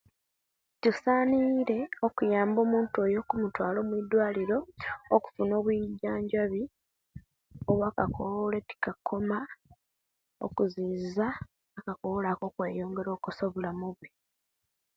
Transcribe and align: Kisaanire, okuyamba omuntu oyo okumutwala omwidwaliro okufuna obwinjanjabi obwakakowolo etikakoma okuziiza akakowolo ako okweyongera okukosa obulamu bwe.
Kisaanire, 0.81 1.79
okuyamba 2.07 2.59
omuntu 2.65 2.95
oyo 3.05 3.17
okumutwala 3.23 3.77
omwidwaliro 3.81 4.57
okufuna 5.15 5.53
obwinjanjabi 5.59 6.61
obwakakowolo 7.71 8.55
etikakoma 8.61 9.39
okuziiza 10.45 11.27
akakowolo 11.79 12.27
ako 12.31 12.43
okweyongera 12.49 13.09
okukosa 13.11 13.41
obulamu 13.45 13.87
bwe. 13.95 14.09